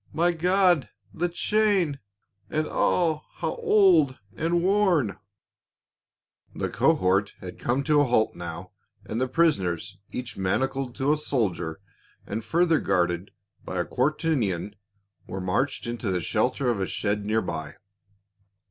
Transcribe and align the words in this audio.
—My 0.21 0.31
God, 0.31 0.89
the 1.13 1.29
chain! 1.29 1.99
And 2.49 2.65
ah, 2.67 3.21
how 3.35 3.53
old 3.57 4.17
and 4.35 4.63
worn!" 4.63 5.19
The 6.55 6.69
cohort 6.71 7.35
had 7.39 7.59
come 7.59 7.83
to 7.83 8.01
a 8.01 8.05
halt 8.05 8.33
now 8.33 8.71
and 9.05 9.21
the 9.21 9.27
prison 9.27 9.67
ers, 9.67 9.99
each 10.11 10.35
manacled 10.35 10.95
to 10.95 11.13
a 11.13 11.17
soldier 11.17 11.79
and 12.25 12.43
further 12.43 12.79
guarded 12.79 13.29
by 13.63 13.77
a 13.79 13.85
quaternion, 13.85 14.73
were 15.27 15.39
marched 15.39 15.85
into 15.85 16.09
the 16.09 16.19
shelter 16.21 16.67
of 16.71 16.79
a 16.79 16.87
shed 16.87 17.23
near 17.23 17.43
by. 17.43 17.75